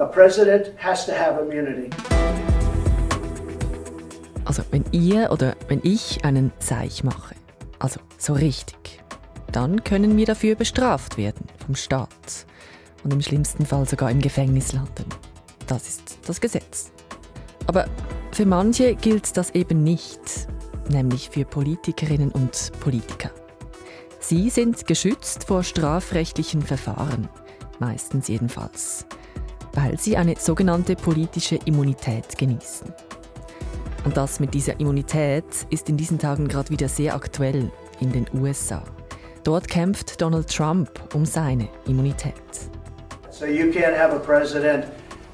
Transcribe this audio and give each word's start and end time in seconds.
A 0.00 0.06
president 0.06 0.72
has 0.78 1.04
to 1.04 1.12
have 1.12 1.38
immunity. 1.38 1.90
Also 4.46 4.62
wenn 4.70 4.82
ihr 4.92 5.30
oder 5.30 5.54
wenn 5.68 5.80
ich 5.82 6.24
einen 6.24 6.52
Seich 6.58 7.04
mache, 7.04 7.34
also 7.78 8.00
so 8.16 8.32
richtig, 8.32 9.02
dann 9.52 9.84
können 9.84 10.16
wir 10.16 10.24
dafür 10.24 10.54
bestraft 10.54 11.18
werden 11.18 11.46
vom 11.64 11.74
Staat 11.74 12.46
und 13.04 13.12
im 13.12 13.20
schlimmsten 13.20 13.66
Fall 13.66 13.86
sogar 13.86 14.10
im 14.10 14.22
Gefängnis 14.22 14.72
landen. 14.72 15.04
Das 15.66 15.86
ist 15.86 16.18
das 16.26 16.40
Gesetz. 16.40 16.92
Aber 17.66 17.84
für 18.32 18.46
manche 18.46 18.94
gilt 18.94 19.36
das 19.36 19.50
eben 19.50 19.84
nicht, 19.84 20.48
nämlich 20.88 21.28
für 21.28 21.44
Politikerinnen 21.44 22.30
und 22.30 22.72
Politiker. 22.80 23.32
Sie 24.18 24.48
sind 24.48 24.86
geschützt 24.86 25.44
vor 25.44 25.62
strafrechtlichen 25.62 26.62
Verfahren, 26.62 27.28
meistens 27.78 28.28
jedenfalls, 28.28 29.06
weil 29.74 29.98
sie 29.98 30.16
eine 30.16 30.36
sogenannte 30.36 30.96
politische 30.96 31.58
Immunität 31.64 32.36
genießen. 32.38 32.92
Und 34.04 34.16
das 34.16 34.40
mit 34.40 34.54
dieser 34.54 34.80
Immunität 34.80 35.44
ist 35.70 35.88
in 35.88 35.96
diesen 35.96 36.18
Tagen 36.18 36.48
gerade 36.48 36.70
wieder 36.70 36.88
sehr 36.88 37.14
aktuell 37.14 37.70
in 38.00 38.12
den 38.12 38.26
USA. 38.34 38.82
Dort 39.44 39.68
kämpft 39.68 40.20
Donald 40.20 40.48
Trump 40.48 40.90
um 41.14 41.24
seine 41.24 41.68
Immunität. 41.86 42.34
So 43.30 43.46
you 43.46 43.66
can't 43.66 43.96
have 43.96 44.14
a 44.14 44.18
president 44.18 44.86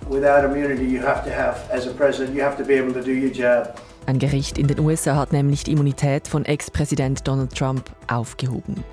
without 0.09 0.45
immunity. 0.45 0.85
You 0.85 1.01
have 1.01 1.25
to 1.25 1.31
have, 1.31 1.59
as 1.73 1.87
a 1.87 1.93
president, 1.93 2.37
you 2.37 2.43
have 2.43 2.57
to 2.57 2.65
be 2.65 2.75
able 2.75 2.93
to 2.93 3.01
do 3.01 3.13
your 3.13 3.33
job. 3.33 3.75
Ein 4.07 4.21
Gericht 4.21 4.57
in 4.57 4.69
den 4.69 4.79
USA 4.79 5.17
hat 5.17 5.33
nämlich 5.33 5.65
die 5.65 5.73
Immunität 5.73 6.29
von 6.29 6.45
Ex-Präsident 6.45 7.27
Donald 7.27 7.53
Trump 7.57 7.91
aufgehoben. 8.07 8.85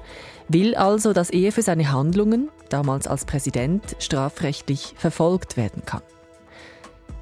Will 0.47 0.73
also, 0.73 1.13
dass 1.13 1.29
er 1.29 1.51
für 1.51 1.61
seine 1.61 1.91
Handlungen, 1.91 2.49
damals 2.69 3.05
als 3.05 3.25
Präsident, 3.25 3.95
strafrechtlich 3.99 4.95
verfolgt 4.97 5.55
werden 5.55 5.83
kann. 5.85 6.01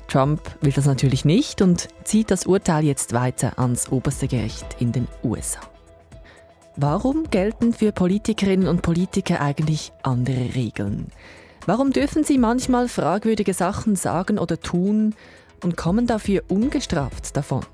Trump 0.08 0.42
will 0.62 0.72
das 0.72 0.86
natürlich 0.86 1.26
nicht 1.26 1.62
und 1.62 1.90
zieht 2.06 2.32
das 2.32 2.46
Urteil 2.46 2.86
jetzt 2.86 3.12
weiter 3.12 3.60
ans 3.60 3.92
oberste 3.92 4.28
Gericht 4.28 4.78
in 4.80 4.94
den 4.94 5.08
USA. 5.24 5.60
Warum 6.78 7.30
gelten 7.30 7.74
für 7.74 7.92
Politikerinnen 7.92 8.70
und 8.70 8.82
Politiker 8.82 9.42
eigentlich 9.42 9.92
andere 10.04 10.56
Regeln? 10.56 11.08
Warum 11.66 11.92
dürfen 11.92 12.24
sie 12.24 12.38
manchmal 12.38 12.88
fragwürdige 12.88 13.54
Sachen 13.54 13.98
sagen 13.98 14.40
oder 14.40 14.60
tun 14.60 15.14
und 15.62 15.76
kommen 15.76 16.08
dafür 16.08 16.44
ungestraft 16.48 17.36
davon? 17.36 17.66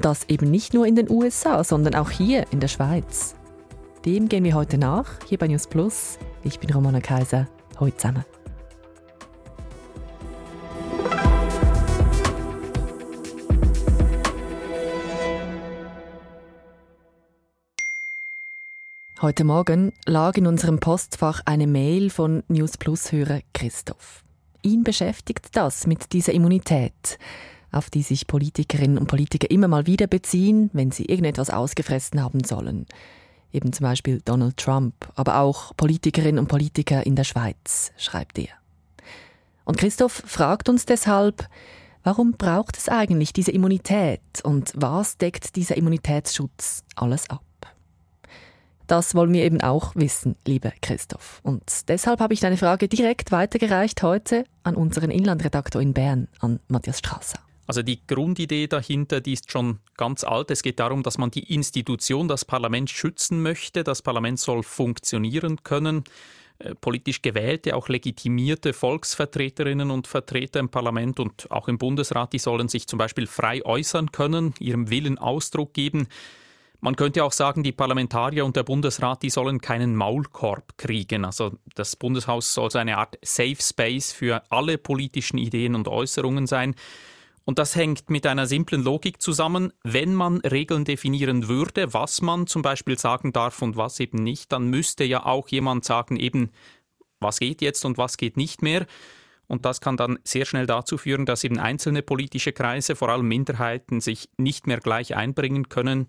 Und 0.00 0.06
das 0.06 0.30
eben 0.30 0.50
nicht 0.50 0.72
nur 0.72 0.86
in 0.86 0.96
den 0.96 1.10
USA, 1.10 1.62
sondern 1.62 1.94
auch 1.94 2.08
hier 2.08 2.46
in 2.52 2.60
der 2.60 2.68
Schweiz. 2.68 3.34
Dem 4.06 4.30
gehen 4.30 4.44
wir 4.44 4.54
heute 4.54 4.78
nach, 4.78 5.18
hier 5.28 5.36
bei 5.36 5.46
News 5.46 5.66
Plus. 5.66 6.18
Ich 6.42 6.58
bin 6.58 6.72
Romana 6.72 7.02
Kaiser. 7.02 7.46
Heute 7.78 7.98
zusammen. 7.98 8.24
Heute 19.20 19.44
Morgen 19.44 19.92
lag 20.06 20.38
in 20.38 20.46
unserem 20.46 20.80
Postfach 20.80 21.42
eine 21.44 21.66
Mail 21.66 22.08
von 22.08 22.42
News 22.48 22.78
Plus-Hörer 22.78 23.40
Christoph. 23.52 24.24
Ihn 24.62 24.82
beschäftigt 24.82 25.48
das 25.52 25.86
mit 25.86 26.14
dieser 26.14 26.32
Immunität, 26.32 27.18
auf 27.72 27.90
die 27.90 28.02
sich 28.02 28.26
Politikerinnen 28.26 28.98
und 28.98 29.06
Politiker 29.06 29.50
immer 29.50 29.68
mal 29.68 29.86
wieder 29.86 30.06
beziehen, 30.06 30.70
wenn 30.72 30.90
sie 30.90 31.04
irgendetwas 31.04 31.50
ausgefressen 31.50 32.22
haben 32.22 32.44
sollen. 32.44 32.86
Eben 33.52 33.72
zum 33.72 33.84
Beispiel 33.84 34.20
Donald 34.24 34.56
Trump, 34.56 34.94
aber 35.16 35.38
auch 35.38 35.76
Politikerinnen 35.76 36.38
und 36.38 36.48
Politiker 36.48 37.04
in 37.04 37.16
der 37.16 37.24
Schweiz, 37.24 37.92
schreibt 37.96 38.38
er. 38.38 38.48
Und 39.64 39.78
Christoph 39.78 40.22
fragt 40.26 40.68
uns 40.68 40.86
deshalb, 40.86 41.48
warum 42.02 42.32
braucht 42.32 42.76
es 42.76 42.88
eigentlich 42.88 43.32
diese 43.32 43.50
Immunität 43.50 44.20
und 44.42 44.72
was 44.74 45.16
deckt 45.16 45.56
dieser 45.56 45.76
Immunitätsschutz 45.76 46.84
alles 46.96 47.28
ab? 47.28 47.42
Das 48.86 49.14
wollen 49.14 49.32
wir 49.32 49.44
eben 49.44 49.60
auch 49.60 49.94
wissen, 49.94 50.34
lieber 50.44 50.72
Christoph. 50.82 51.38
Und 51.44 51.88
deshalb 51.88 52.18
habe 52.18 52.34
ich 52.34 52.40
deine 52.40 52.56
Frage 52.56 52.88
direkt 52.88 53.30
weitergereicht 53.30 54.02
heute 54.02 54.44
an 54.64 54.74
unseren 54.74 55.12
Inlandredaktor 55.12 55.80
in 55.80 55.94
Bern, 55.94 56.26
an 56.40 56.58
Matthias 56.66 56.98
Strasser. 56.98 57.38
Also 57.70 57.82
die 57.82 58.04
Grundidee 58.04 58.66
dahinter, 58.66 59.20
die 59.20 59.34
ist 59.34 59.52
schon 59.52 59.78
ganz 59.96 60.24
alt. 60.24 60.50
Es 60.50 60.64
geht 60.64 60.80
darum, 60.80 61.04
dass 61.04 61.18
man 61.18 61.30
die 61.30 61.54
Institution, 61.54 62.26
das 62.26 62.44
Parlament 62.44 62.90
schützen 62.90 63.44
möchte. 63.44 63.84
Das 63.84 64.02
Parlament 64.02 64.40
soll 64.40 64.64
funktionieren 64.64 65.62
können. 65.62 66.02
Äh, 66.58 66.74
politisch 66.74 67.22
gewählte, 67.22 67.76
auch 67.76 67.88
legitimierte 67.88 68.72
Volksvertreterinnen 68.72 69.92
und 69.92 70.08
Vertreter 70.08 70.58
im 70.58 70.68
Parlament 70.68 71.20
und 71.20 71.48
auch 71.52 71.68
im 71.68 71.78
Bundesrat, 71.78 72.32
die 72.32 72.40
sollen 72.40 72.66
sich 72.66 72.88
zum 72.88 72.98
Beispiel 72.98 73.28
frei 73.28 73.64
äußern 73.64 74.10
können, 74.10 74.52
ihrem 74.58 74.90
Willen 74.90 75.18
Ausdruck 75.18 75.72
geben. 75.72 76.08
Man 76.80 76.96
könnte 76.96 77.22
auch 77.22 77.30
sagen, 77.30 77.62
die 77.62 77.70
Parlamentarier 77.70 78.44
und 78.44 78.56
der 78.56 78.64
Bundesrat, 78.64 79.22
die 79.22 79.30
sollen 79.30 79.60
keinen 79.60 79.94
Maulkorb 79.94 80.76
kriegen. 80.76 81.24
Also 81.24 81.52
das 81.76 81.94
Bundeshaus 81.94 82.52
soll 82.52 82.72
so 82.72 82.80
eine 82.80 82.98
Art 82.98 83.16
Safe 83.22 83.58
Space 83.60 84.10
für 84.10 84.42
alle 84.50 84.76
politischen 84.76 85.38
Ideen 85.38 85.76
und 85.76 85.86
Äußerungen 85.86 86.48
sein. 86.48 86.74
Und 87.44 87.58
das 87.58 87.74
hängt 87.74 88.10
mit 88.10 88.26
einer 88.26 88.46
simplen 88.46 88.82
Logik 88.82 89.20
zusammen. 89.20 89.72
Wenn 89.82 90.14
man 90.14 90.38
Regeln 90.38 90.84
definieren 90.84 91.48
würde, 91.48 91.92
was 91.94 92.22
man 92.22 92.46
zum 92.46 92.62
Beispiel 92.62 92.98
sagen 92.98 93.32
darf 93.32 93.62
und 93.62 93.76
was 93.76 93.98
eben 94.00 94.22
nicht, 94.22 94.52
dann 94.52 94.68
müsste 94.68 95.04
ja 95.04 95.24
auch 95.24 95.48
jemand 95.48 95.84
sagen, 95.84 96.16
eben, 96.16 96.50
was 97.18 97.38
geht 97.38 97.62
jetzt 97.62 97.84
und 97.84 97.98
was 97.98 98.16
geht 98.16 98.36
nicht 98.36 98.62
mehr. 98.62 98.86
Und 99.50 99.64
das 99.64 99.80
kann 99.80 99.96
dann 99.96 100.20
sehr 100.22 100.44
schnell 100.44 100.66
dazu 100.66 100.96
führen, 100.96 101.26
dass 101.26 101.42
eben 101.42 101.58
einzelne 101.58 102.02
politische 102.02 102.52
Kreise, 102.52 102.94
vor 102.94 103.08
allem 103.08 103.26
Minderheiten, 103.26 104.00
sich 104.00 104.28
nicht 104.36 104.68
mehr 104.68 104.78
gleich 104.78 105.16
einbringen 105.16 105.68
können. 105.68 106.06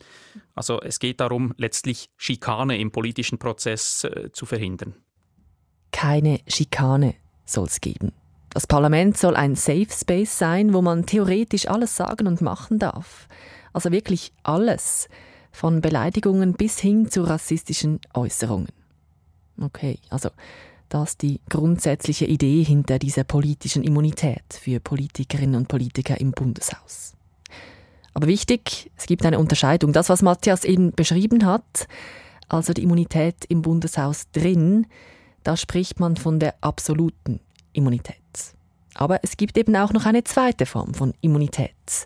Also 0.54 0.80
es 0.80 1.00
geht 1.00 1.20
darum, 1.20 1.56
letztlich 1.58 2.12
Schikane 2.18 2.78
im 2.78 2.92
politischen 2.92 3.40
Prozess 3.40 4.04
äh, 4.04 4.32
zu 4.32 4.46
verhindern. 4.46 4.94
Keine 5.92 6.40
Schikane 6.48 7.16
soll 7.44 7.66
es 7.66 7.82
geben. 7.82 8.12
Das 8.54 8.68
Parlament 8.68 9.18
soll 9.18 9.36
ein 9.36 9.56
Safe 9.56 9.88
Space 9.90 10.38
sein, 10.38 10.74
wo 10.74 10.82
man 10.82 11.06
theoretisch 11.06 11.68
alles 11.68 11.96
sagen 11.96 12.28
und 12.28 12.42
machen 12.42 12.80
darf. 12.80 13.28
Also 13.74 13.92
wirklich 13.92 14.34
alles. 14.44 15.08
Von 15.54 15.82
Beleidigungen 15.82 16.54
bis 16.54 16.80
hin 16.80 17.10
zu 17.10 17.24
rassistischen 17.24 18.00
Äußerungen. 18.14 18.70
Okay, 19.60 20.00
also 20.10 20.30
das 20.90 21.18
die 21.18 21.40
grundsätzliche 21.50 22.26
Idee 22.26 22.64
hinter 22.64 23.00
dieser 23.00 23.24
politischen 23.24 23.84
Immunität 23.84 24.44
für 24.50 24.80
Politikerinnen 24.80 25.56
und 25.56 25.68
Politiker 25.68 26.20
im 26.20 26.32
Bundeshaus. 26.32 27.14
Aber 28.14 28.28
wichtig, 28.28 28.92
es 28.98 29.06
gibt 29.06 29.26
eine 29.26 29.40
Unterscheidung. 29.40 29.94
Das, 29.94 30.10
was 30.10 30.22
Matthias 30.22 30.66
eben 30.66 30.92
beschrieben 30.92 31.46
hat, 31.46 31.88
also 32.50 32.74
die 32.74 32.84
Immunität 32.84 33.46
im 33.48 33.62
Bundeshaus 33.62 34.30
drin, 34.32 34.88
da 35.44 35.56
spricht 35.56 36.02
man 36.02 36.18
von 36.18 36.40
der 36.40 36.56
absoluten 36.60 37.40
Immunität. 37.74 38.18
Aber 38.96 39.20
es 39.24 39.38
gibt 39.38 39.58
eben 39.58 39.76
auch 39.76 39.94
noch 39.94 40.06
eine 40.06 40.24
zweite 40.24 40.66
Form 40.66 40.94
von 40.94 41.14
Immunität. 41.22 42.06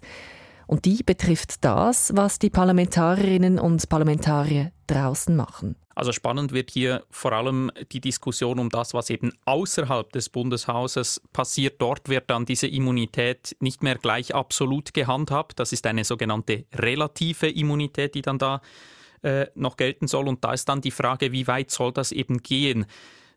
Und 0.67 0.85
die 0.85 1.03
betrifft 1.03 1.63
das, 1.63 2.15
was 2.15 2.39
die 2.39 2.49
Parlamentarierinnen 2.49 3.59
und 3.59 3.87
Parlamentarier 3.87 4.71
draußen 4.87 5.35
machen. 5.35 5.75
Also 5.93 6.11
spannend 6.11 6.51
wird 6.51 6.71
hier 6.71 7.03
vor 7.09 7.31
allem 7.31 7.71
die 7.93 8.01
Diskussion 8.01 8.59
um 8.59 8.69
das, 8.69 8.93
was 8.93 9.09
eben 9.09 9.31
außerhalb 9.45 10.11
des 10.11 10.29
Bundeshauses 10.29 11.21
passiert. 11.31 11.81
Dort 11.81 12.09
wird 12.09 12.29
dann 12.29 12.45
diese 12.45 12.67
Immunität 12.67 13.55
nicht 13.61 13.81
mehr 13.81 13.95
gleich 13.95 14.35
absolut 14.35 14.93
gehandhabt. 14.93 15.57
Das 15.57 15.71
ist 15.71 15.87
eine 15.87 16.03
sogenannte 16.03 16.65
relative 16.73 17.47
Immunität, 17.47 18.15
die 18.15 18.21
dann 18.21 18.37
da 18.37 18.61
äh, 19.21 19.47
noch 19.55 19.77
gelten 19.77 20.07
soll. 20.07 20.27
Und 20.27 20.43
da 20.43 20.51
ist 20.51 20.67
dann 20.67 20.81
die 20.81 20.91
Frage, 20.91 21.31
wie 21.31 21.47
weit 21.47 21.71
soll 21.71 21.93
das 21.93 22.11
eben 22.11 22.43
gehen? 22.43 22.85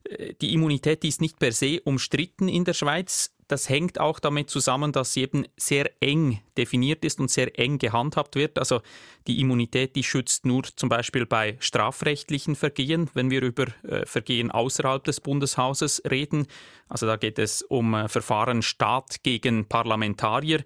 Äh, 0.05 0.35
die 0.41 0.53
Immunität 0.55 1.05
ist 1.05 1.21
nicht 1.21 1.39
per 1.39 1.53
se 1.53 1.81
umstritten 1.85 2.49
in 2.49 2.65
der 2.65 2.75
Schweiz. 2.75 3.35
Das 3.49 3.71
hängt 3.71 3.99
auch 3.99 4.21
damit 4.21 4.51
zusammen, 4.51 4.93
dass 4.93 5.15
sie 5.15 5.23
eben 5.23 5.47
sehr 5.57 5.91
eng 6.01 6.41
definiert 6.59 7.03
ist 7.03 7.19
und 7.19 7.31
sehr 7.31 7.59
eng 7.59 7.79
gehandhabt 7.79 8.37
wird. 8.37 8.59
Also 8.59 8.83
die 9.27 9.41
Immunität, 9.41 9.97
die 9.97 10.05
schützt 10.05 10.45
nur 10.45 10.65
zum 10.65 10.91
Beispiel 10.91 11.25
bei 11.25 11.57
strafrechtlichen 11.59 12.57
Vergehen, 12.57 13.09
wenn 13.15 13.31
wir 13.31 13.43
über 13.43 13.67
äh, 13.85 14.05
Vergehen 14.05 14.51
außerhalb 14.51 15.03
des 15.03 15.21
Bundeshauses 15.21 16.03
reden. 16.09 16.47
Also 16.89 17.07
da 17.07 17.17
geht 17.17 17.39
es 17.39 17.63
um 17.63 17.95
äh, 17.95 18.09
Verfahren 18.09 18.61
Staat 18.61 19.23
gegen 19.23 19.67
Parlamentarier. 19.67 20.63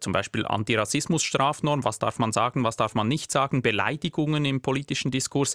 Zum 0.00 0.12
Beispiel 0.12 0.44
Antirassismusstrafnorm, 0.44 1.84
was 1.84 2.00
darf 2.00 2.18
man 2.18 2.32
sagen, 2.32 2.64
was 2.64 2.74
darf 2.74 2.96
man 2.96 3.06
nicht 3.06 3.30
sagen, 3.30 3.62
Beleidigungen 3.62 4.44
im 4.44 4.60
politischen 4.60 5.12
Diskurs. 5.12 5.54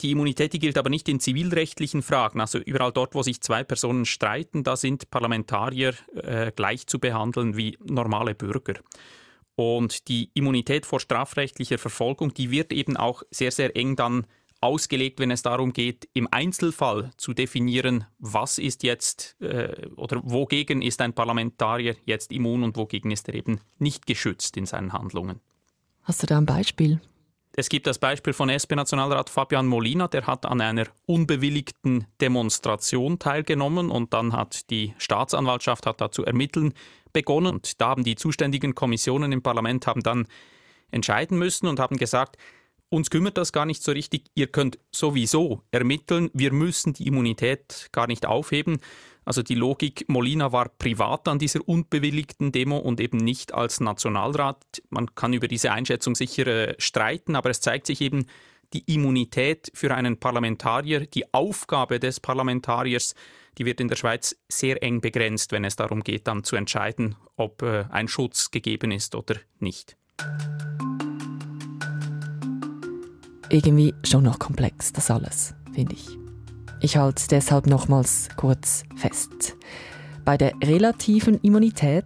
Die 0.00 0.10
Immunität 0.10 0.52
die 0.52 0.58
gilt 0.58 0.76
aber 0.76 0.90
nicht 0.90 1.08
in 1.08 1.20
zivilrechtlichen 1.20 2.02
Fragen. 2.02 2.40
Also 2.40 2.58
überall 2.58 2.92
dort, 2.92 3.14
wo 3.14 3.22
sich 3.22 3.40
zwei 3.40 3.62
Personen 3.62 4.04
streiten, 4.04 4.64
da 4.64 4.76
sind 4.76 5.10
Parlamentarier 5.10 5.94
äh, 6.14 6.50
gleich 6.54 6.86
zu 6.86 6.98
behandeln 6.98 7.56
wie 7.56 7.78
normale 7.84 8.34
Bürger. 8.34 8.74
Und 9.56 10.08
die 10.08 10.30
Immunität 10.34 10.84
vor 10.84 10.98
strafrechtlicher 10.98 11.78
Verfolgung, 11.78 12.34
die 12.34 12.50
wird 12.50 12.72
eben 12.72 12.96
auch 12.96 13.22
sehr, 13.30 13.52
sehr 13.52 13.76
eng 13.76 13.94
dann 13.94 14.26
ausgelegt, 14.60 15.20
wenn 15.20 15.30
es 15.30 15.42
darum 15.42 15.72
geht, 15.72 16.08
im 16.14 16.26
Einzelfall 16.30 17.10
zu 17.18 17.34
definieren, 17.34 18.06
was 18.18 18.58
ist 18.58 18.82
jetzt 18.82 19.36
äh, 19.40 19.88
oder 19.96 20.22
wogegen 20.24 20.80
ist 20.82 21.00
ein 21.02 21.12
Parlamentarier 21.12 21.96
jetzt 22.04 22.32
immun 22.32 22.62
und 22.62 22.76
wogegen 22.76 23.10
ist 23.10 23.28
er 23.28 23.34
eben 23.34 23.60
nicht 23.78 24.06
geschützt 24.06 24.56
in 24.56 24.66
seinen 24.66 24.92
Handlungen. 24.92 25.40
Hast 26.02 26.22
du 26.22 26.26
da 26.26 26.38
ein 26.38 26.46
Beispiel? 26.46 27.00
Es 27.56 27.68
gibt 27.68 27.86
das 27.86 28.00
Beispiel 28.00 28.32
von 28.32 28.50
SP-Nationalrat 28.50 29.30
Fabian 29.30 29.66
Molina, 29.66 30.08
der 30.08 30.26
hat 30.26 30.44
an 30.44 30.60
einer 30.60 30.86
unbewilligten 31.06 32.04
Demonstration 32.20 33.20
teilgenommen 33.20 33.90
und 33.90 34.12
dann 34.12 34.32
hat 34.32 34.70
die 34.70 34.92
Staatsanwaltschaft 34.98 35.86
hat 35.86 36.00
dazu 36.00 36.24
ermitteln 36.24 36.74
begonnen. 37.12 37.54
Und 37.54 37.80
da 37.80 37.90
haben 37.90 38.02
die 38.02 38.16
zuständigen 38.16 38.74
Kommissionen 38.74 39.30
im 39.30 39.40
Parlament 39.40 39.86
haben 39.86 40.02
dann 40.02 40.26
entscheiden 40.90 41.38
müssen 41.38 41.68
und 41.68 41.78
haben 41.78 41.96
gesagt, 41.96 42.38
uns 42.94 43.10
kümmert 43.10 43.36
das 43.36 43.52
gar 43.52 43.66
nicht 43.66 43.82
so 43.82 43.92
richtig, 43.92 44.24
ihr 44.34 44.46
könnt 44.46 44.78
sowieso 44.90 45.62
ermitteln, 45.70 46.30
wir 46.32 46.52
müssen 46.52 46.92
die 46.94 47.06
Immunität 47.06 47.88
gar 47.92 48.06
nicht 48.06 48.26
aufheben. 48.26 48.78
Also 49.24 49.42
die 49.42 49.54
Logik, 49.54 50.04
Molina 50.08 50.52
war 50.52 50.68
privat 50.68 51.28
an 51.28 51.38
dieser 51.38 51.66
unbewilligten 51.66 52.52
Demo 52.52 52.78
und 52.78 53.00
eben 53.00 53.18
nicht 53.18 53.54
als 53.54 53.80
Nationalrat. 53.80 54.62
Man 54.90 55.14
kann 55.14 55.32
über 55.32 55.48
diese 55.48 55.72
Einschätzung 55.72 56.14
sicher 56.14 56.46
äh, 56.46 56.74
streiten, 56.78 57.34
aber 57.36 57.50
es 57.50 57.60
zeigt 57.60 57.86
sich 57.86 58.00
eben, 58.00 58.26
die 58.72 58.92
Immunität 58.92 59.70
für 59.72 59.94
einen 59.94 60.18
Parlamentarier, 60.18 61.06
die 61.06 61.32
Aufgabe 61.32 62.00
des 62.00 62.20
Parlamentariers, 62.20 63.14
die 63.56 63.66
wird 63.66 63.80
in 63.80 63.88
der 63.88 63.96
Schweiz 63.96 64.36
sehr 64.48 64.82
eng 64.82 65.00
begrenzt, 65.00 65.52
wenn 65.52 65.64
es 65.64 65.76
darum 65.76 66.02
geht, 66.02 66.26
dann 66.26 66.44
zu 66.44 66.56
entscheiden, 66.56 67.16
ob 67.36 67.62
äh, 67.62 67.84
ein 67.90 68.08
Schutz 68.08 68.50
gegeben 68.50 68.90
ist 68.90 69.14
oder 69.14 69.36
nicht. 69.60 69.96
Irgendwie 73.54 73.94
schon 74.02 74.24
noch 74.24 74.40
komplex, 74.40 74.92
das 74.92 75.12
alles, 75.12 75.54
finde 75.72 75.94
ich. 75.94 76.18
Ich 76.80 76.96
halte 76.96 77.22
deshalb 77.30 77.68
nochmals 77.68 78.28
kurz 78.34 78.82
fest. 78.96 79.54
Bei 80.24 80.36
der 80.36 80.54
relativen 80.64 81.38
Immunität, 81.40 82.04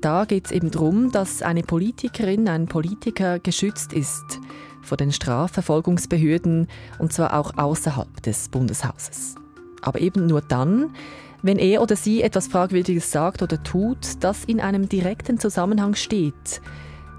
da 0.00 0.24
geht 0.24 0.46
es 0.46 0.50
eben 0.50 0.72
darum, 0.72 1.12
dass 1.12 1.40
eine 1.40 1.62
Politikerin, 1.62 2.48
ein 2.48 2.66
Politiker 2.66 3.38
geschützt 3.38 3.92
ist 3.92 4.40
vor 4.82 4.96
den 4.96 5.12
Strafverfolgungsbehörden 5.12 6.66
und 6.98 7.12
zwar 7.12 7.38
auch 7.38 7.56
außerhalb 7.56 8.20
des 8.24 8.48
Bundeshauses. 8.48 9.36
Aber 9.82 10.00
eben 10.00 10.26
nur 10.26 10.40
dann, 10.40 10.96
wenn 11.42 11.60
er 11.60 11.80
oder 11.80 11.94
sie 11.94 12.22
etwas 12.22 12.48
Fragwürdiges 12.48 13.12
sagt 13.12 13.40
oder 13.40 13.62
tut, 13.62 14.16
das 14.18 14.44
in 14.46 14.60
einem 14.60 14.88
direkten 14.88 15.38
Zusammenhang 15.38 15.94
steht 15.94 16.60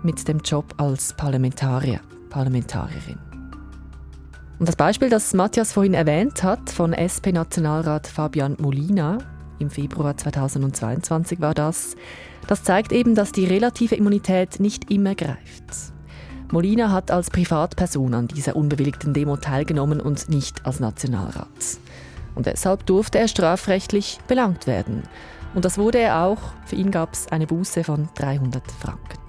mit 0.04 0.28
dem 0.28 0.40
Job 0.40 0.66
als 0.76 1.16
Parlamentarier, 1.16 2.02
Parlamentarierin. 2.30 3.23
Und 4.64 4.70
das 4.70 4.78
Beispiel, 4.78 5.10
das 5.10 5.34
Matthias 5.34 5.74
vorhin 5.74 5.94
erwähnt 5.94 6.42
hat, 6.42 6.70
von 6.70 6.94
SP-Nationalrat 6.96 8.08
Fabian 8.08 8.56
Molina, 8.62 9.18
im 9.60 9.70
Februar 9.70 10.16
2022 10.16 11.42
war 11.42 11.54
das, 11.54 11.98
das 12.48 12.64
zeigt 12.64 12.94
eben, 12.94 13.14
dass 13.14 13.34
die 13.34 13.44
relative 13.44 13.96
Immunität 13.96 14.62
nicht 14.62 14.90
immer 14.90 15.16
greift. 15.16 15.66
Molina 16.50 16.92
hat 16.92 17.12
als 17.12 17.30
Privatperson 17.30 18.14
an 18.14 18.30
dieser 18.30 18.56
unbewilligten 18.56 19.14
Demo 19.14 19.36
teilgenommen 19.36 20.00
und 20.00 20.30
nicht 20.30 20.66
als 20.66 20.80
Nationalrat. 20.80 21.50
Und 22.34 22.46
deshalb 22.46 22.86
durfte 22.86 23.20
er 23.20 23.28
strafrechtlich 23.28 24.20
belangt 24.30 24.66
werden. 24.66 25.04
Und 25.56 25.66
das 25.66 25.78
wurde 25.78 26.00
er 26.00 26.24
auch. 26.24 26.40
Für 26.68 26.78
ihn 26.78 26.90
gab 26.90 27.12
es 27.12 27.30
eine 27.34 27.48
Buße 27.48 27.84
von 27.84 28.08
300 28.16 28.64
Franken. 28.72 29.20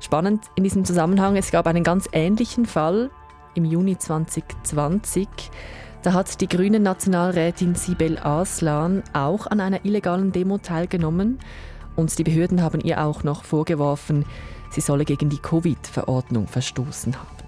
Spannend 0.00 0.46
in 0.54 0.64
diesem 0.64 0.86
Zusammenhang, 0.86 1.36
es 1.36 1.50
gab 1.50 1.66
einen 1.66 1.84
ganz 1.84 2.08
ähnlichen 2.12 2.64
Fall 2.64 3.10
im 3.54 3.64
Juni 3.64 3.98
2020. 3.98 5.28
Da 6.02 6.12
hat 6.12 6.40
die 6.40 6.48
grüne 6.48 6.80
Nationalrätin 6.80 7.74
Sibel 7.74 8.18
Aslan 8.18 9.02
auch 9.12 9.46
an 9.46 9.60
einer 9.60 9.84
illegalen 9.84 10.32
Demo 10.32 10.58
teilgenommen 10.58 11.38
und 11.96 12.18
die 12.18 12.24
Behörden 12.24 12.62
haben 12.62 12.80
ihr 12.80 13.04
auch 13.04 13.24
noch 13.24 13.44
vorgeworfen, 13.44 14.24
sie 14.70 14.80
solle 14.80 15.04
gegen 15.04 15.28
die 15.28 15.38
Covid-Verordnung 15.38 16.46
verstoßen 16.46 17.14
haben. 17.16 17.40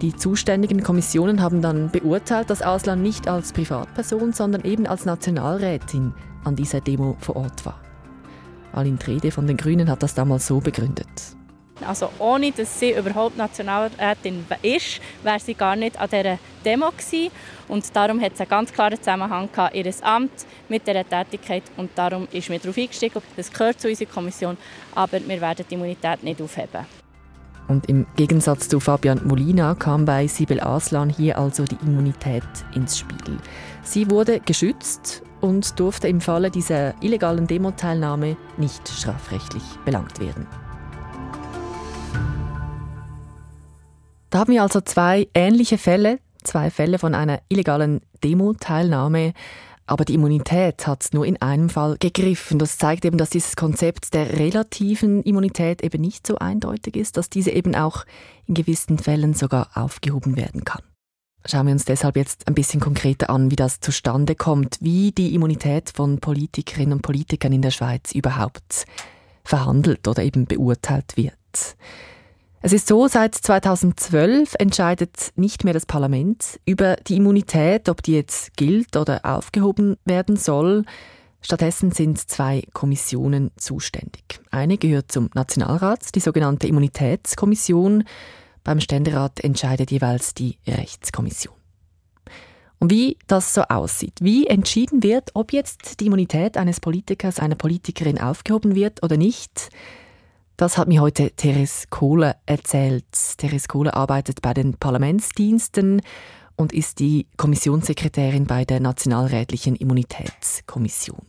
Die 0.00 0.16
zuständigen 0.16 0.82
Kommissionen 0.82 1.40
haben 1.40 1.62
dann 1.62 1.90
beurteilt, 1.90 2.50
dass 2.50 2.62
Aslan 2.62 3.02
nicht 3.02 3.28
als 3.28 3.52
Privatperson, 3.52 4.32
sondern 4.32 4.64
eben 4.64 4.86
als 4.86 5.04
Nationalrätin 5.04 6.14
an 6.44 6.56
dieser 6.56 6.80
Demo 6.80 7.16
vor 7.20 7.36
Ort 7.36 7.64
war. 7.64 7.80
Aline 8.72 8.98
Trede 8.98 9.30
von 9.30 9.46
den 9.46 9.56
Grünen 9.56 9.88
hat 9.88 10.02
das 10.02 10.14
damals 10.14 10.46
so 10.46 10.60
begründet. 10.60 11.08
Also 11.86 12.10
ohne, 12.18 12.52
dass 12.52 12.78
sie 12.78 12.92
überhaupt 12.92 13.36
Nationalrätin 13.36 14.44
ist, 14.62 15.00
wäre 15.22 15.40
sie 15.40 15.54
gar 15.54 15.76
nicht 15.76 15.98
an 15.98 16.08
dieser 16.08 16.38
Demo 16.64 16.90
gewesen. 16.90 17.30
Und 17.68 17.94
darum 17.94 18.20
hat 18.20 18.34
es 18.34 18.40
einen 18.40 18.48
ganz 18.48 18.72
klaren 18.72 18.96
Zusammenhang 18.96 19.48
gehabt, 19.50 19.74
ihr 19.74 19.92
Amt 20.02 20.46
mit 20.68 20.86
dieser 20.86 21.08
Tätigkeit. 21.08 21.64
Und 21.76 21.90
darum 21.94 22.28
ist 22.30 22.48
mir 22.48 22.58
darauf 22.58 22.78
eingestiegen. 22.78 23.20
Das 23.36 23.52
gehört 23.52 23.80
zu 23.80 23.88
unserer 23.88 24.08
Kommission, 24.08 24.56
aber 24.94 25.20
wir 25.26 25.40
werden 25.40 25.64
die 25.68 25.74
Immunität 25.74 26.22
nicht 26.22 26.40
aufheben. 26.40 26.86
Und 27.66 27.88
im 27.88 28.06
Gegensatz 28.16 28.68
zu 28.68 28.78
Fabian 28.78 29.22
Molina 29.24 29.74
kam 29.74 30.04
bei 30.04 30.26
Sibel 30.26 30.60
Aslan 30.60 31.08
hier 31.08 31.38
also 31.38 31.64
die 31.64 31.78
Immunität 31.82 32.44
ins 32.74 32.98
Spiel. 32.98 33.38
Sie 33.82 34.10
wurde 34.10 34.40
geschützt 34.40 35.22
und 35.40 35.80
durfte 35.80 36.08
im 36.08 36.20
Falle 36.20 36.50
dieser 36.50 36.94
illegalen 37.02 37.46
Demo-Teilnahme 37.46 38.36
nicht 38.58 38.86
strafrechtlich 38.86 39.62
belangt 39.84 40.20
werden. 40.20 40.46
Da 44.34 44.40
haben 44.40 44.52
wir 44.52 44.62
also 44.62 44.80
zwei 44.80 45.28
ähnliche 45.32 45.78
Fälle, 45.78 46.18
zwei 46.42 46.68
Fälle 46.68 46.98
von 46.98 47.14
einer 47.14 47.40
illegalen 47.48 48.00
Demo-Teilnahme. 48.24 49.32
Aber 49.86 50.04
die 50.04 50.14
Immunität 50.14 50.88
hat 50.88 51.06
nur 51.12 51.24
in 51.24 51.40
einem 51.40 51.70
Fall 51.70 51.98
gegriffen. 52.00 52.58
Das 52.58 52.76
zeigt 52.76 53.04
eben, 53.04 53.16
dass 53.16 53.30
dieses 53.30 53.54
Konzept 53.54 54.12
der 54.12 54.36
relativen 54.40 55.22
Immunität 55.22 55.84
eben 55.84 56.00
nicht 56.00 56.26
so 56.26 56.34
eindeutig 56.34 56.96
ist, 56.96 57.16
dass 57.16 57.30
diese 57.30 57.52
eben 57.52 57.76
auch 57.76 58.06
in 58.48 58.54
gewissen 58.54 58.98
Fällen 58.98 59.34
sogar 59.34 59.70
aufgehoben 59.74 60.36
werden 60.36 60.64
kann. 60.64 60.82
Schauen 61.46 61.66
wir 61.66 61.72
uns 61.72 61.84
deshalb 61.84 62.16
jetzt 62.16 62.48
ein 62.48 62.56
bisschen 62.56 62.80
konkreter 62.80 63.30
an, 63.30 63.52
wie 63.52 63.56
das 63.56 63.78
zustande 63.78 64.34
kommt, 64.34 64.78
wie 64.80 65.12
die 65.12 65.32
Immunität 65.36 65.92
von 65.94 66.18
Politikerinnen 66.18 66.94
und 66.94 67.02
Politikern 67.02 67.52
in 67.52 67.62
der 67.62 67.70
Schweiz 67.70 68.10
überhaupt 68.12 68.84
verhandelt 69.44 70.08
oder 70.08 70.24
eben 70.24 70.46
beurteilt 70.46 71.16
wird. 71.16 71.76
Es 72.66 72.72
ist 72.72 72.88
so, 72.88 73.08
seit 73.08 73.34
2012 73.34 74.54
entscheidet 74.58 75.32
nicht 75.36 75.64
mehr 75.64 75.74
das 75.74 75.84
Parlament 75.84 76.58
über 76.64 76.96
die 76.96 77.16
Immunität, 77.16 77.90
ob 77.90 78.02
die 78.02 78.14
jetzt 78.14 78.56
gilt 78.56 78.96
oder 78.96 79.20
aufgehoben 79.22 79.98
werden 80.06 80.38
soll. 80.38 80.86
Stattdessen 81.42 81.90
sind 81.90 82.26
zwei 82.26 82.62
Kommissionen 82.72 83.50
zuständig. 83.58 84.40
Eine 84.50 84.78
gehört 84.78 85.12
zum 85.12 85.28
Nationalrat, 85.34 86.14
die 86.14 86.20
sogenannte 86.20 86.66
Immunitätskommission. 86.66 88.04
Beim 88.64 88.80
Ständerat 88.80 89.40
entscheidet 89.40 89.90
jeweils 89.90 90.32
die 90.32 90.56
Rechtskommission. 90.66 91.54
Und 92.78 92.90
wie 92.90 93.18
das 93.26 93.52
so 93.52 93.60
aussieht, 93.60 94.14
wie 94.22 94.46
entschieden 94.46 95.02
wird, 95.02 95.32
ob 95.34 95.52
jetzt 95.52 96.00
die 96.00 96.06
Immunität 96.06 96.56
eines 96.56 96.80
Politikers, 96.80 97.40
einer 97.40 97.56
Politikerin 97.56 98.18
aufgehoben 98.18 98.74
wird 98.74 99.02
oder 99.02 99.18
nicht, 99.18 99.68
das 100.56 100.78
hat 100.78 100.88
mir 100.88 101.00
heute 101.00 101.30
Therese 101.30 101.86
Kohle 101.90 102.36
erzählt. 102.46 103.04
Therese 103.38 103.66
Kohle 103.68 103.94
arbeitet 103.94 104.42
bei 104.42 104.54
den 104.54 104.74
Parlamentsdiensten 104.74 106.00
und 106.56 106.72
ist 106.72 107.00
die 107.00 107.26
Kommissionssekretärin 107.36 108.46
bei 108.46 108.64
der 108.64 108.80
Nationalrätlichen 108.80 109.74
Immunitätskommission. 109.76 111.22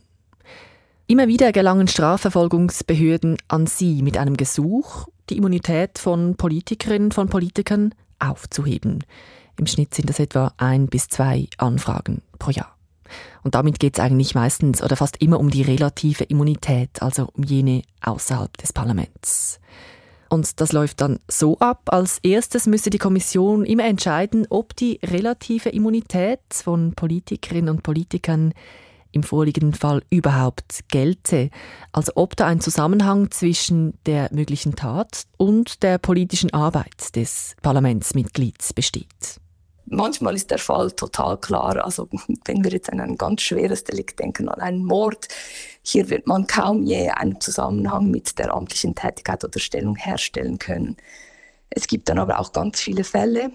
Immer 1.08 1.28
wieder 1.28 1.52
gelangen 1.52 1.88
Strafverfolgungsbehörden 1.88 3.36
an 3.48 3.66
sie 3.66 4.02
mit 4.02 4.16
einem 4.16 4.36
Gesuch, 4.36 5.08
die 5.30 5.36
Immunität 5.36 5.98
von 5.98 6.36
Politikerinnen, 6.36 7.12
von 7.12 7.28
Politikern 7.28 7.94
aufzuheben. 8.18 9.04
Im 9.58 9.66
Schnitt 9.66 9.94
sind 9.94 10.08
das 10.10 10.18
etwa 10.18 10.52
ein 10.56 10.86
bis 10.86 11.08
zwei 11.08 11.48
Anfragen 11.58 12.22
pro 12.38 12.50
Jahr. 12.50 12.75
Und 13.42 13.54
damit 13.54 13.78
geht 13.78 13.98
es 13.98 14.04
eigentlich 14.04 14.34
meistens 14.34 14.82
oder 14.82 14.96
fast 14.96 15.20
immer 15.22 15.40
um 15.40 15.50
die 15.50 15.62
relative 15.62 16.24
Immunität, 16.24 17.02
also 17.02 17.28
um 17.32 17.44
jene 17.44 17.82
außerhalb 18.02 18.56
des 18.56 18.72
Parlaments. 18.72 19.60
Und 20.28 20.60
das 20.60 20.72
läuft 20.72 21.00
dann 21.00 21.20
so 21.28 21.58
ab, 21.58 21.82
als 21.86 22.18
erstes 22.22 22.66
müsse 22.66 22.90
die 22.90 22.98
Kommission 22.98 23.64
immer 23.64 23.84
entscheiden, 23.84 24.46
ob 24.50 24.74
die 24.74 24.98
relative 25.04 25.68
Immunität 25.68 26.40
von 26.50 26.94
Politikerinnen 26.94 27.70
und 27.70 27.82
Politikern 27.82 28.52
im 29.12 29.22
vorliegenden 29.22 29.72
Fall 29.72 30.02
überhaupt 30.10 30.84
gelte. 30.88 31.50
Also 31.92 32.12
ob 32.16 32.36
da 32.36 32.46
ein 32.46 32.60
Zusammenhang 32.60 33.30
zwischen 33.30 33.94
der 34.04 34.28
möglichen 34.32 34.74
Tat 34.74 35.24
und 35.36 35.82
der 35.82 35.98
politischen 35.98 36.52
Arbeit 36.52 37.14
des 37.16 37.54
Parlamentsmitglieds 37.62 38.72
besteht 38.72 39.40
manchmal 39.86 40.34
ist 40.34 40.50
der 40.50 40.58
Fall 40.58 40.90
total 40.92 41.38
klar. 41.38 41.84
Also 41.84 42.08
wenn 42.44 42.64
wir 42.64 42.70
jetzt 42.72 42.92
an 42.92 43.00
ein 43.00 43.16
ganz 43.16 43.42
schweres 43.42 43.84
Delikt 43.84 44.18
denken, 44.18 44.48
an 44.48 44.60
einen 44.60 44.84
Mord, 44.84 45.28
hier 45.82 46.10
wird 46.10 46.26
man 46.26 46.46
kaum 46.46 46.82
je 46.82 47.10
einen 47.10 47.40
Zusammenhang 47.40 48.10
mit 48.10 48.38
der 48.38 48.52
amtlichen 48.52 48.94
Tätigkeit 48.94 49.44
oder 49.44 49.58
Stellung 49.58 49.96
herstellen 49.96 50.58
können. 50.58 50.96
Es 51.70 51.86
gibt 51.86 52.08
dann 52.08 52.18
aber 52.18 52.38
auch 52.38 52.52
ganz 52.52 52.80
viele 52.80 53.04
Fälle, 53.04 53.50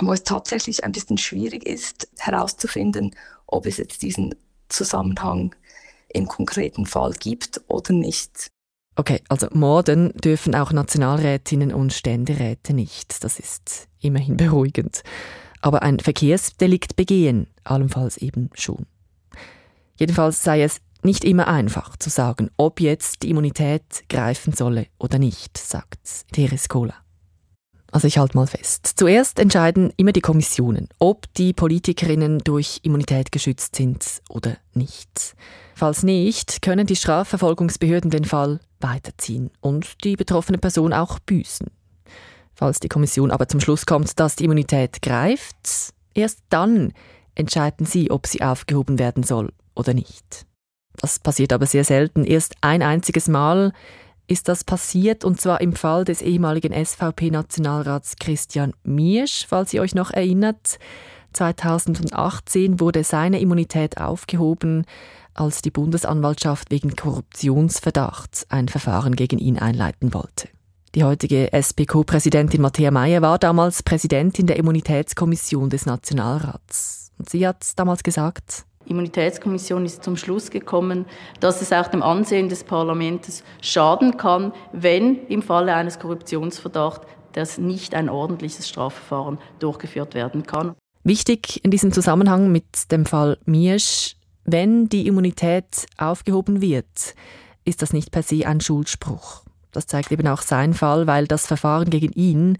wo 0.00 0.12
es 0.12 0.24
tatsächlich 0.24 0.84
ein 0.84 0.92
bisschen 0.92 1.18
schwierig 1.18 1.66
ist, 1.66 2.08
herauszufinden, 2.18 3.14
ob 3.46 3.66
es 3.66 3.76
jetzt 3.76 4.02
diesen 4.02 4.34
Zusammenhang 4.68 5.54
im 6.08 6.26
konkreten 6.26 6.86
Fall 6.86 7.12
gibt 7.12 7.60
oder 7.68 7.92
nicht. 7.92 8.48
Okay, 8.94 9.22
also 9.28 9.48
morden 9.52 10.12
dürfen 10.14 10.54
auch 10.54 10.72
Nationalrätinnen 10.72 11.72
und 11.72 11.92
Ständeräte 11.92 12.74
nicht. 12.74 13.24
Das 13.24 13.38
ist 13.38 13.88
immerhin 14.00 14.36
beruhigend. 14.36 15.02
Aber 15.62 15.82
ein 15.82 15.98
Verkehrsdelikt 15.98 16.96
begehen, 16.96 17.46
allenfalls 17.64 18.18
eben 18.18 18.50
schon. 18.52 18.86
Jedenfalls 19.96 20.44
sei 20.44 20.62
es 20.62 20.80
nicht 21.02 21.24
immer 21.24 21.48
einfach 21.48 21.96
zu 21.96 22.10
sagen, 22.10 22.50
ob 22.56 22.80
jetzt 22.80 23.22
die 23.22 23.30
Immunität 23.30 24.04
greifen 24.08 24.52
solle 24.52 24.86
oder 24.98 25.18
nicht, 25.18 25.56
sagt 25.58 26.30
Teres 26.32 26.68
Kohler. 26.68 26.94
Also 27.92 28.08
ich 28.08 28.16
halte 28.16 28.36
mal 28.36 28.46
fest. 28.46 28.90
Zuerst 28.96 29.38
entscheiden 29.38 29.92
immer 29.98 30.12
die 30.12 30.22
Kommissionen, 30.22 30.88
ob 30.98 31.32
die 31.34 31.52
Politikerinnen 31.52 32.38
durch 32.38 32.80
Immunität 32.82 33.30
geschützt 33.32 33.76
sind 33.76 34.22
oder 34.30 34.56
nicht. 34.72 35.34
Falls 35.74 36.02
nicht, 36.02 36.62
können 36.62 36.86
die 36.86 36.96
Strafverfolgungsbehörden 36.96 38.10
den 38.10 38.24
Fall 38.24 38.60
weiterziehen 38.80 39.50
und 39.60 40.04
die 40.04 40.16
betroffene 40.16 40.58
Person 40.58 40.94
auch 40.94 41.18
büßen. 41.18 41.66
Falls 42.54 42.80
die 42.80 42.88
Kommission 42.88 43.30
aber 43.30 43.48
zum 43.48 43.60
Schluss 43.60 43.86
kommt, 43.86 44.18
dass 44.20 44.36
die 44.36 44.44
Immunität 44.44 45.02
greift, 45.02 45.94
erst 46.14 46.40
dann 46.50 46.92
entscheiden 47.34 47.86
sie, 47.86 48.10
ob 48.10 48.26
sie 48.26 48.42
aufgehoben 48.42 48.98
werden 48.98 49.22
soll 49.22 49.52
oder 49.74 49.94
nicht. 49.94 50.46
Das 51.00 51.18
passiert 51.18 51.52
aber 51.52 51.66
sehr 51.66 51.84
selten. 51.84 52.24
Erst 52.24 52.54
ein 52.60 52.82
einziges 52.82 53.28
Mal 53.28 53.72
ist 54.28 54.48
das 54.48 54.64
passiert, 54.64 55.24
und 55.24 55.40
zwar 55.40 55.60
im 55.60 55.74
Fall 55.74 56.04
des 56.04 56.22
ehemaligen 56.22 56.72
SVP-Nationalrats 56.72 58.16
Christian 58.20 58.72
Miersch, 58.84 59.46
falls 59.48 59.72
ihr 59.72 59.82
euch 59.82 59.94
noch 59.94 60.10
erinnert. 60.10 60.78
2018 61.32 62.78
wurde 62.78 63.04
seine 63.04 63.40
Immunität 63.40 63.98
aufgehoben, 63.98 64.84
als 65.34 65.62
die 65.62 65.70
Bundesanwaltschaft 65.70 66.70
wegen 66.70 66.94
Korruptionsverdachts 66.94 68.46
ein 68.50 68.68
Verfahren 68.68 69.16
gegen 69.16 69.38
ihn 69.38 69.58
einleiten 69.58 70.12
wollte. 70.12 70.48
Die 70.94 71.04
heutige 71.04 71.50
SPK-Präsidentin 71.54 72.60
Matthäa 72.60 72.90
Mayer 72.90 73.22
war 73.22 73.38
damals 73.38 73.82
Präsidentin 73.82 74.46
der 74.46 74.56
Immunitätskommission 74.56 75.70
des 75.70 75.86
Nationalrats. 75.86 77.12
Und 77.18 77.30
sie 77.30 77.46
hat 77.48 77.78
damals 77.78 78.02
gesagt, 78.02 78.66
die 78.84 78.90
Immunitätskommission 78.90 79.86
ist 79.86 80.04
zum 80.04 80.18
Schluss 80.18 80.50
gekommen, 80.50 81.06
dass 81.40 81.62
es 81.62 81.72
auch 81.72 81.86
dem 81.86 82.02
Ansehen 82.02 82.50
des 82.50 82.64
Parlaments 82.64 83.42
schaden 83.62 84.18
kann, 84.18 84.52
wenn 84.72 85.26
im 85.28 85.40
Falle 85.40 85.74
eines 85.74 85.98
Korruptionsverdachts 85.98 87.06
das 87.32 87.56
nicht 87.56 87.94
ein 87.94 88.10
ordentliches 88.10 88.68
Strafverfahren 88.68 89.38
durchgeführt 89.60 90.14
werden 90.14 90.42
kann. 90.42 90.74
Wichtig 91.04 91.64
in 91.64 91.70
diesem 91.70 91.92
Zusammenhang 91.92 92.52
mit 92.52 92.92
dem 92.92 93.06
Fall 93.06 93.38
Miesch, 93.46 94.16
wenn 94.44 94.90
die 94.90 95.06
Immunität 95.06 95.86
aufgehoben 95.96 96.60
wird, 96.60 97.14
ist 97.64 97.80
das 97.80 97.94
nicht 97.94 98.10
per 98.10 98.22
se 98.22 98.46
ein 98.46 98.60
Schuldspruch. 98.60 99.41
Das 99.72 99.86
zeigt 99.86 100.12
eben 100.12 100.28
auch 100.28 100.42
sein 100.42 100.74
Fall, 100.74 101.06
weil 101.06 101.26
das 101.26 101.46
Verfahren 101.46 101.88
gegen 101.88 102.12
ihn, 102.12 102.58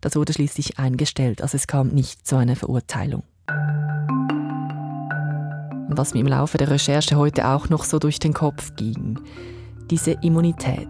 das 0.00 0.14
wurde 0.14 0.32
schließlich 0.32 0.78
eingestellt, 0.78 1.42
also 1.42 1.56
es 1.56 1.66
kam 1.66 1.88
nicht 1.88 2.26
zu 2.26 2.36
einer 2.36 2.56
Verurteilung. 2.56 3.24
Und 5.88 5.98
was 5.98 6.14
mir 6.14 6.20
im 6.20 6.28
Laufe 6.28 6.56
der 6.56 6.70
Recherche 6.70 7.16
heute 7.16 7.48
auch 7.48 7.68
noch 7.68 7.84
so 7.84 7.98
durch 7.98 8.18
den 8.18 8.32
Kopf 8.32 8.76
ging, 8.76 9.18
diese 9.90 10.12
Immunität. 10.22 10.88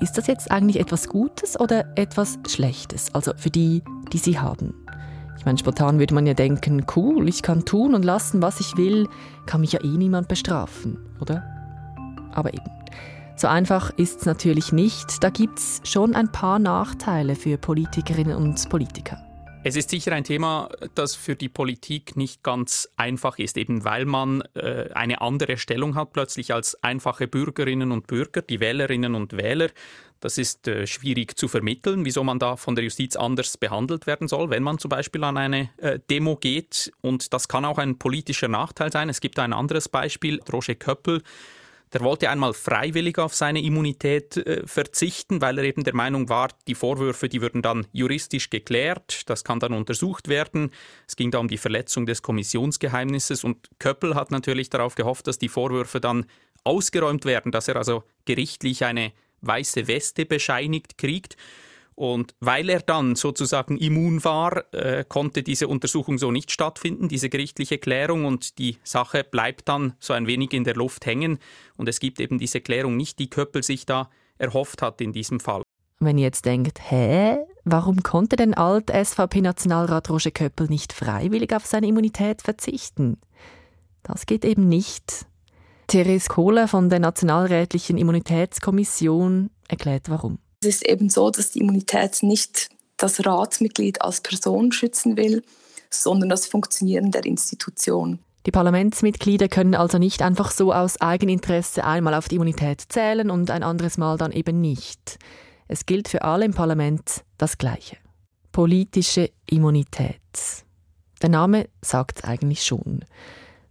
Ist 0.00 0.18
das 0.18 0.26
jetzt 0.26 0.50
eigentlich 0.50 0.80
etwas 0.80 1.08
Gutes 1.08 1.60
oder 1.60 1.84
etwas 1.96 2.38
Schlechtes? 2.48 3.14
Also 3.14 3.32
für 3.36 3.50
die, 3.50 3.82
die 4.12 4.18
sie 4.18 4.40
haben. 4.40 4.74
Ich 5.38 5.44
meine, 5.44 5.58
spontan 5.58 5.98
würde 5.98 6.14
man 6.14 6.26
ja 6.26 6.34
denken, 6.34 6.84
cool, 6.96 7.28
ich 7.28 7.42
kann 7.42 7.64
tun 7.64 7.94
und 7.94 8.04
lassen, 8.04 8.42
was 8.42 8.60
ich 8.60 8.76
will, 8.76 9.06
kann 9.46 9.60
mich 9.60 9.72
ja 9.72 9.84
eh 9.84 9.96
niemand 9.96 10.26
bestrafen, 10.26 10.98
oder? 11.20 11.44
Aber 12.32 12.52
eben. 12.54 12.64
So 13.36 13.48
einfach 13.48 13.90
ist 13.96 14.20
es 14.20 14.26
natürlich 14.26 14.72
nicht. 14.72 15.22
Da 15.22 15.28
gibt 15.28 15.58
es 15.58 15.80
schon 15.82 16.14
ein 16.14 16.30
paar 16.30 16.60
Nachteile 16.60 17.34
für 17.34 17.58
Politikerinnen 17.58 18.36
und 18.36 18.68
Politiker. 18.68 19.18
Es 19.66 19.76
ist 19.76 19.90
sicher 19.90 20.12
ein 20.12 20.24
Thema, 20.24 20.68
das 20.94 21.16
für 21.16 21.34
die 21.34 21.48
Politik 21.48 22.16
nicht 22.16 22.42
ganz 22.42 22.88
einfach 22.96 23.38
ist, 23.38 23.56
eben 23.56 23.84
weil 23.84 24.04
man 24.04 24.42
äh, 24.54 24.90
eine 24.94 25.20
andere 25.20 25.56
Stellung 25.56 25.94
hat 25.94 26.12
plötzlich 26.12 26.52
als 26.52 26.80
einfache 26.84 27.26
Bürgerinnen 27.26 27.90
und 27.90 28.06
Bürger, 28.06 28.42
die 28.42 28.60
Wählerinnen 28.60 29.14
und 29.14 29.32
Wähler. 29.32 29.70
Das 30.20 30.38
ist 30.38 30.68
äh, 30.68 30.86
schwierig 30.86 31.36
zu 31.36 31.48
vermitteln, 31.48 32.04
wieso 32.04 32.22
man 32.22 32.38
da 32.38 32.56
von 32.56 32.74
der 32.74 32.84
Justiz 32.84 33.16
anders 33.16 33.56
behandelt 33.56 34.06
werden 34.06 34.28
soll, 34.28 34.50
wenn 34.50 34.62
man 34.62 34.78
zum 34.78 34.90
Beispiel 34.90 35.24
an 35.24 35.38
eine 35.38 35.70
äh, 35.78 35.98
Demo 36.10 36.36
geht. 36.36 36.92
Und 37.00 37.32
das 37.32 37.48
kann 37.48 37.64
auch 37.64 37.78
ein 37.78 37.98
politischer 37.98 38.48
Nachteil 38.48 38.92
sein. 38.92 39.08
Es 39.08 39.20
gibt 39.20 39.38
ein 39.38 39.52
anderes 39.54 39.88
Beispiel, 39.88 40.40
Roger 40.52 40.74
Köppel 40.74 41.22
der 41.94 42.00
wollte 42.00 42.28
einmal 42.28 42.52
freiwillig 42.52 43.18
auf 43.18 43.34
seine 43.34 43.62
Immunität 43.62 44.36
äh, 44.36 44.66
verzichten, 44.66 45.40
weil 45.40 45.58
er 45.58 45.64
eben 45.64 45.84
der 45.84 45.94
Meinung 45.94 46.28
war, 46.28 46.48
die 46.66 46.74
Vorwürfe, 46.74 47.28
die 47.28 47.40
würden 47.40 47.62
dann 47.62 47.86
juristisch 47.92 48.50
geklärt, 48.50 49.22
das 49.30 49.44
kann 49.44 49.60
dann 49.60 49.72
untersucht 49.72 50.28
werden. 50.28 50.72
Es 51.06 51.14
ging 51.14 51.30
da 51.30 51.38
um 51.38 51.46
die 51.46 51.56
Verletzung 51.56 52.04
des 52.04 52.20
Kommissionsgeheimnisses 52.22 53.44
und 53.44 53.70
Köppel 53.78 54.16
hat 54.16 54.32
natürlich 54.32 54.70
darauf 54.70 54.96
gehofft, 54.96 55.28
dass 55.28 55.38
die 55.38 55.48
Vorwürfe 55.48 56.00
dann 56.00 56.26
ausgeräumt 56.64 57.24
werden, 57.26 57.52
dass 57.52 57.68
er 57.68 57.76
also 57.76 58.02
gerichtlich 58.24 58.84
eine 58.84 59.12
weiße 59.42 59.86
Weste 59.86 60.26
bescheinigt 60.26 60.98
kriegt. 60.98 61.36
Und 61.94 62.34
weil 62.40 62.68
er 62.68 62.80
dann 62.80 63.14
sozusagen 63.14 63.76
immun 63.76 64.24
war, 64.24 64.64
äh, 64.74 65.04
konnte 65.08 65.42
diese 65.42 65.68
Untersuchung 65.68 66.18
so 66.18 66.32
nicht 66.32 66.50
stattfinden, 66.50 67.08
diese 67.08 67.28
gerichtliche 67.28 67.78
Klärung 67.78 68.24
und 68.24 68.58
die 68.58 68.78
Sache 68.82 69.22
bleibt 69.22 69.68
dann 69.68 69.94
so 70.00 70.12
ein 70.12 70.26
wenig 70.26 70.52
in 70.52 70.64
der 70.64 70.74
Luft 70.74 71.06
hängen 71.06 71.38
und 71.76 71.88
es 71.88 72.00
gibt 72.00 72.20
eben 72.20 72.38
diese 72.38 72.60
Klärung 72.60 72.96
nicht, 72.96 73.18
die 73.18 73.30
Köppel 73.30 73.62
sich 73.62 73.86
da 73.86 74.10
erhofft 74.38 74.82
hat 74.82 75.00
in 75.00 75.12
diesem 75.12 75.38
Fall. 75.38 75.62
Wenn 76.00 76.18
ihr 76.18 76.24
jetzt 76.24 76.44
denkt, 76.44 76.80
hä, 76.90 77.38
warum 77.64 78.02
konnte 78.02 78.36
denn 78.36 78.54
Alt-SVP-Nationalrat 78.54 80.10
Roger 80.10 80.32
Köppel 80.32 80.66
nicht 80.66 80.92
freiwillig 80.92 81.54
auf 81.54 81.66
seine 81.66 81.86
Immunität 81.86 82.42
verzichten? 82.42 83.18
Das 84.02 84.26
geht 84.26 84.44
eben 84.44 84.68
nicht. 84.68 85.26
Therese 85.86 86.28
Kohler 86.28 86.66
von 86.66 86.90
der 86.90 86.98
Nationalrätlichen 86.98 87.98
Immunitätskommission 87.98 89.50
erklärt 89.68 90.10
warum. 90.10 90.38
Es 90.64 90.76
ist 90.76 90.88
eben 90.88 91.10
so, 91.10 91.28
dass 91.28 91.50
die 91.50 91.58
Immunität 91.58 92.22
nicht 92.22 92.70
das 92.96 93.26
Ratsmitglied 93.26 94.00
als 94.00 94.22
Person 94.22 94.72
schützen 94.72 95.14
will, 95.18 95.42
sondern 95.90 96.30
das 96.30 96.46
Funktionieren 96.46 97.10
der 97.10 97.26
Institution. 97.26 98.18
Die 98.46 98.50
Parlamentsmitglieder 98.50 99.48
können 99.48 99.74
also 99.74 99.98
nicht 99.98 100.22
einfach 100.22 100.50
so 100.50 100.72
aus 100.72 100.98
Eigeninteresse 101.02 101.84
einmal 101.84 102.14
auf 102.14 102.28
die 102.28 102.36
Immunität 102.36 102.80
zählen 102.88 103.30
und 103.30 103.50
ein 103.50 103.62
anderes 103.62 103.98
Mal 103.98 104.16
dann 104.16 104.32
eben 104.32 104.62
nicht. 104.62 105.18
Es 105.68 105.84
gilt 105.84 106.08
für 106.08 106.22
alle 106.22 106.46
im 106.46 106.54
Parlament 106.54 107.24
das 107.36 107.58
Gleiche. 107.58 107.98
Politische 108.50 109.28
Immunität. 109.44 110.16
Der 111.20 111.28
Name 111.28 111.68
sagt 111.82 112.24
eigentlich 112.24 112.64
schon. 112.64 113.04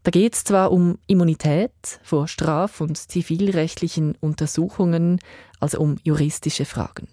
Da 0.03 0.11
geht 0.11 0.35
es 0.35 0.43
zwar 0.43 0.71
um 0.71 0.99
Immunität 1.07 1.71
vor 2.03 2.27
straf- 2.27 2.81
und 2.81 2.97
zivilrechtlichen 2.97 4.15
Untersuchungen, 4.19 5.19
also 5.63 5.79
um 5.79 5.97
juristische 6.03 6.65
Fragen. 6.65 7.07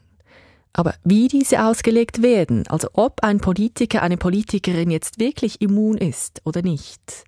Aber 0.72 0.94
wie 1.04 1.28
diese 1.28 1.64
ausgelegt 1.64 2.22
werden, 2.22 2.66
also 2.68 2.88
ob 2.92 3.22
ein 3.22 3.40
Politiker, 3.40 4.02
eine 4.02 4.16
Politikerin 4.16 4.90
jetzt 4.90 5.18
wirklich 5.18 5.60
immun 5.60 5.96
ist 5.96 6.42
oder 6.44 6.62
nicht, 6.62 7.24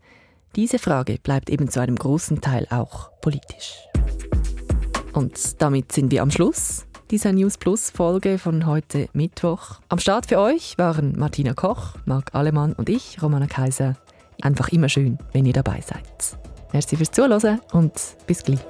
diese 0.55 0.79
Frage 0.79 1.19
bleibt 1.23 1.49
eben 1.49 1.71
zu 1.71 1.81
einem 1.81 1.97
großen 1.97 2.41
Teil 2.41 2.67
auch 2.71 3.11
politisch. 3.21 3.75
Und 5.13 5.61
damit 5.61 5.93
sind 5.93 6.11
wir 6.11 6.23
am 6.23 6.31
Schluss 6.31 6.87
dieser 7.11 7.33
News 7.33 7.59
Plus 7.59 7.91
Folge 7.91 8.39
von 8.39 8.67
heute 8.67 9.09
Mittwoch. 9.13 9.81
Am 9.89 9.99
Start 9.99 10.27
für 10.27 10.39
euch 10.39 10.79
waren 10.79 11.19
Martina 11.19 11.53
Koch, 11.53 11.97
Marc 12.05 12.35
Alemann 12.35 12.73
und 12.75 12.89
ich, 12.89 13.23
Romana 13.23 13.47
Kaiser 13.47 13.97
einfach 14.41 14.69
immer 14.69 14.89
schön, 14.89 15.19
wenn 15.33 15.47
ihr 15.47 15.53
dabei 15.53 15.81
seid. 15.81 16.39
Merci 16.73 16.97
fürs 16.97 17.11
Zuhören 17.11 17.61
und 17.73 17.93
bis 18.27 18.43
gleich. 18.43 18.61